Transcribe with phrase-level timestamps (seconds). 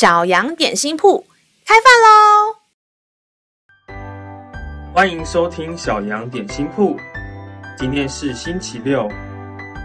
[0.00, 1.22] 小羊点心铺
[1.66, 2.56] 开饭喽！
[4.94, 6.96] 欢迎收听小羊点心铺。
[7.76, 9.06] 今天是星期六，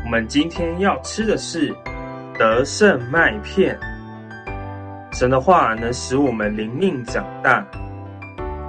[0.06, 1.76] 我们今天要吃的是
[2.40, 3.78] 德胜麦片。
[5.12, 7.68] 神的话能使我们灵命长大，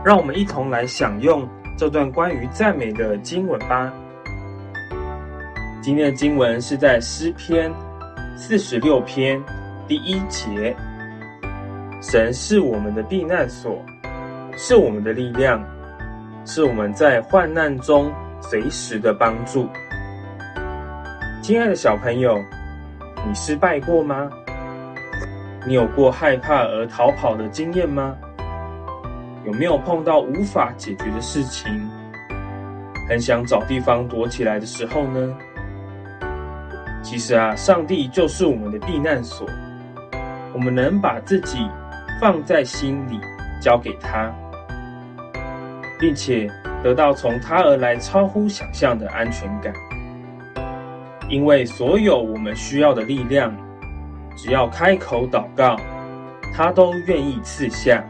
[0.04, 3.92] 让我们一同来享用这段关于赞美的经文吧。
[5.80, 7.72] 今天的经文是在诗篇
[8.36, 9.40] 四十六篇
[9.86, 10.76] 第一节。
[12.08, 13.84] 神是我们的避难所，
[14.56, 15.60] 是我们的力量，
[16.44, 19.68] 是我们在患难中随时的帮助。
[21.42, 22.40] 亲爱的小朋友，
[23.26, 24.30] 你失败过吗？
[25.66, 28.14] 你有过害怕而逃跑的经验吗？
[29.44, 31.68] 有没有碰到无法解决的事情，
[33.08, 35.36] 很想找地方躲起来的时候呢？
[37.02, 39.44] 其实啊，上帝就是我们的避难所，
[40.54, 41.68] 我们能把自己
[42.20, 43.20] 放在心里，
[43.60, 44.34] 交给他，
[45.98, 46.50] 并且
[46.82, 49.72] 得到从他而来超乎想象的安全感。
[51.28, 53.54] 因为所有我们需要的力量，
[54.36, 55.76] 只要开口祷告，
[56.54, 58.02] 他都愿意赐下，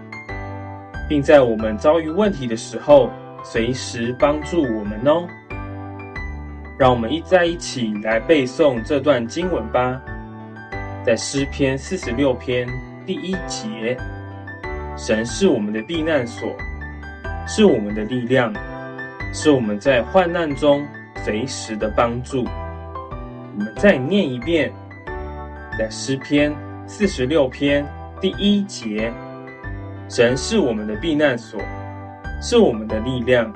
[1.08, 3.10] 并在我们遭遇问题的时候，
[3.42, 5.26] 随时帮助我们哦。
[6.78, 9.98] 让我们一在一起来背诵这段经文吧，
[11.04, 12.68] 在诗篇四十六篇
[13.06, 13.96] 第一节，
[14.96, 16.52] 神是我们的避难所，
[17.46, 18.52] 是我们的力量，
[19.32, 20.84] 是我们在患难中
[21.24, 22.44] 随时的帮助。
[22.44, 24.72] 我们再念一遍，
[25.78, 26.52] 在诗篇
[26.88, 27.86] 四十六篇
[28.20, 29.12] 第一节，
[30.08, 31.60] 神是我们的避难所，
[32.42, 33.52] 是我们的力量。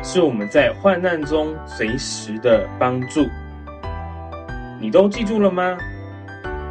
[0.00, 3.26] 是我们在患难中随时的帮助，
[4.80, 5.76] 你都记住了吗？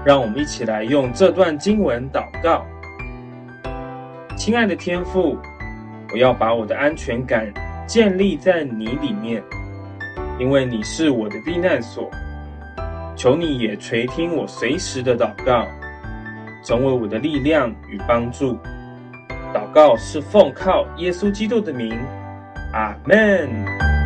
[0.07, 2.65] 让我们一起来用这段经文祷告。
[4.37, 5.37] 亲爱的天父，
[6.13, 7.53] 我要把我的安全感
[7.85, 9.43] 建立在你里面，
[10.39, 12.09] 因为你是我的避难所。
[13.17, 15.67] 求你也垂听我随时的祷告，
[16.63, 18.57] 成为我的力量与帮助。
[19.53, 21.93] 祷告是奉靠耶稣基督的名。
[22.71, 23.96] 阿门。